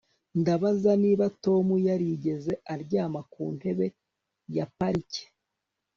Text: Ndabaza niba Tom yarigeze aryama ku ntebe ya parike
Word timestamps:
Ndabaza 0.39 0.91
niba 1.03 1.25
Tom 1.43 1.67
yarigeze 1.87 2.51
aryama 2.73 3.21
ku 3.31 3.43
ntebe 3.55 3.85
ya 4.55 4.65
parike 4.77 5.23